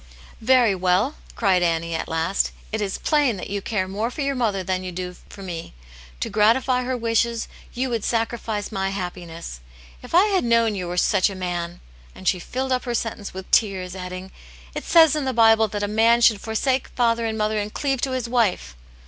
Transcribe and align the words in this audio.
"Very 0.41 0.73
well!" 0.73 1.13
cried 1.35 1.61
Annie, 1.61 1.93
at 1.93 2.07
last. 2.07 2.49
"It 2.71 2.81
is 2.81 2.97
plain 2.97 3.37
that 3.37 3.51
you 3.51 3.61
care 3.61 3.87
more 3.87 4.09
for 4.09 4.21
your 4.21 4.33
mother 4.33 4.63
than 4.63 4.83
you 4.83 4.91
do 4.91 5.15
for 5.29 5.43
me. 5.43 5.75
To 6.21 6.27
gratify 6.27 6.81
her 6.81 6.97
wishes 6.97 7.47
you 7.75 7.91
would 7.91 8.03
sacrifice 8.03 8.71
my 8.71 8.89
happiness. 8.89 9.59
If 10.01 10.15
I 10.15 10.25
had 10.33 10.43
known 10.43 10.73
you 10.73 10.87
were 10.87 10.97
such 10.97 11.29
a 11.29 11.35
man" 11.35 11.81
and 12.15 12.27
she 12.27 12.39
filled 12.39 12.71
up 12.71 12.85
her 12.85 12.95
sentence 12.95 13.31
with 13.35 13.51
tears, 13.51 13.95
adding, 13.95 14.31
"It 14.73 14.85
says 14.85 15.15
in 15.15 15.25
the 15.25 15.33
Bible 15.33 15.67
that 15.67 15.83
a 15.83 15.87
man 15.87 16.21
should 16.21 16.41
forsake 16.41 16.87
father 16.95 17.27
and 17.27 17.37
mother, 17.37 17.59
and 17.59 17.71
cleave 17.71 18.01
to 18.01 18.13
his 18.13 18.27
wife." 18.27 18.75